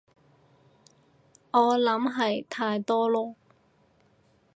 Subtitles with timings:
[1.51, 3.35] 我諗係太多囉